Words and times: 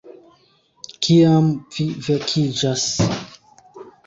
Kiam 1.07 1.49
vi 1.75 1.87
vekiĝas 2.09 2.89